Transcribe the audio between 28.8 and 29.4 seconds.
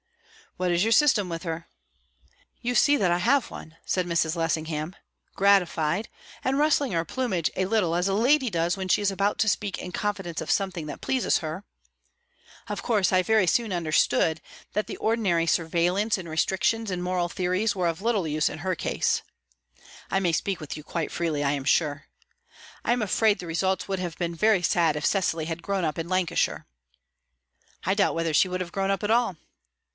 up at all."